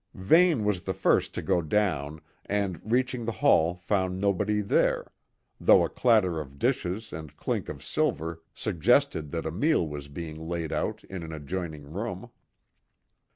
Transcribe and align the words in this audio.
Vane 0.15 0.63
was 0.65 0.81
the 0.81 0.95
first 0.95 1.35
to 1.35 1.43
go 1.43 1.61
down, 1.61 2.21
and 2.47 2.81
reaching 2.91 3.23
the 3.23 3.33
hall 3.33 3.75
found 3.75 4.19
nobody 4.19 4.59
there, 4.59 5.11
though 5.59 5.85
a 5.85 5.89
clatter 5.89 6.39
of 6.41 6.57
dishes 6.57 7.13
and 7.13 7.37
clink 7.37 7.69
of 7.69 7.83
silver 7.83 8.41
suggested 8.55 9.29
that 9.29 9.45
a 9.45 9.51
meal 9.51 9.87
was 9.87 10.07
being 10.07 10.39
laid 10.47 10.71
out 10.71 11.03
in 11.03 11.21
an 11.21 11.31
adjoining 11.31 11.83
room. 11.83 12.31